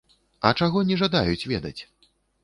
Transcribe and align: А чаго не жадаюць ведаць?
А 0.49 0.53
чаго 0.61 0.81
не 0.89 0.97
жадаюць 1.01 1.47
ведаць? 1.51 1.77